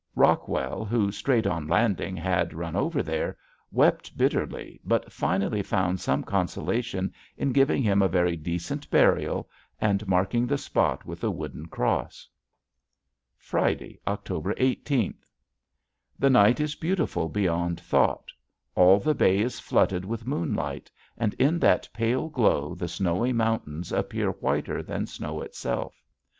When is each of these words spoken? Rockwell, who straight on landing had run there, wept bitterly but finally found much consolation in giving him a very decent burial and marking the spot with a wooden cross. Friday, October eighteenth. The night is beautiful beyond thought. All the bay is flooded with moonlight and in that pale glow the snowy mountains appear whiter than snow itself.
Rockwell, 0.15 0.83
who 0.83 1.11
straight 1.11 1.45
on 1.45 1.67
landing 1.67 2.17
had 2.17 2.55
run 2.55 2.73
there, 3.03 3.37
wept 3.71 4.17
bitterly 4.17 4.81
but 4.83 5.11
finally 5.11 5.61
found 5.61 6.03
much 6.07 6.25
consolation 6.25 7.13
in 7.37 7.51
giving 7.51 7.83
him 7.83 8.01
a 8.01 8.07
very 8.07 8.35
decent 8.35 8.89
burial 8.89 9.47
and 9.79 10.07
marking 10.07 10.47
the 10.47 10.57
spot 10.57 11.05
with 11.05 11.23
a 11.23 11.29
wooden 11.29 11.67
cross. 11.67 12.27
Friday, 13.37 13.99
October 14.07 14.55
eighteenth. 14.57 15.23
The 16.17 16.31
night 16.31 16.59
is 16.59 16.73
beautiful 16.73 17.29
beyond 17.29 17.79
thought. 17.79 18.31
All 18.73 18.99
the 18.99 19.13
bay 19.13 19.37
is 19.37 19.59
flooded 19.59 20.03
with 20.03 20.25
moonlight 20.25 20.89
and 21.15 21.35
in 21.35 21.59
that 21.59 21.87
pale 21.93 22.27
glow 22.27 22.73
the 22.73 22.87
snowy 22.87 23.33
mountains 23.33 23.91
appear 23.91 24.31
whiter 24.31 24.81
than 24.81 25.05
snow 25.05 25.41
itself. 25.43 26.01